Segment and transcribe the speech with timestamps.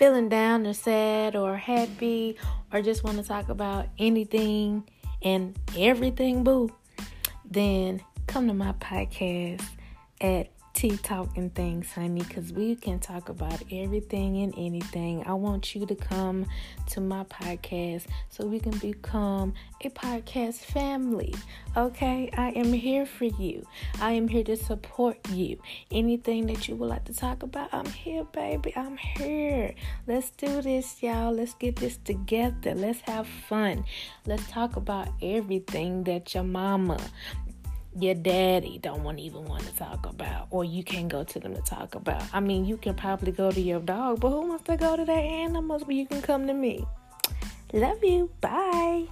[0.00, 2.34] feeling down or sad or happy
[2.72, 4.82] or just want to talk about anything
[5.20, 6.74] and everything, boo,
[7.44, 9.62] then come to my podcast
[10.22, 15.22] at Tea Talking Things, honey, because we can talk about everything and anything.
[15.26, 16.46] I want you to come
[16.90, 19.52] to my podcast so we can become
[19.84, 21.34] a podcast family.
[21.76, 23.66] Okay, I am here for you.
[24.00, 25.60] I am here to support you.
[25.90, 28.72] Anything that you would like to talk about, I'm here, baby.
[28.76, 29.74] I'm here.
[30.06, 31.32] Let's do this, y'all.
[31.32, 32.74] Let's get this together.
[32.74, 33.84] Let's have fun.
[34.24, 36.98] Let's talk about everything that your mama,
[37.98, 41.54] your daddy don't want even want to talk about or you can't go to them
[41.54, 42.22] to talk about.
[42.32, 45.04] I mean you can probably go to your dog but who wants to go to
[45.04, 46.86] their animals but you can come to me?
[47.72, 48.30] Love you.
[48.40, 49.08] Bye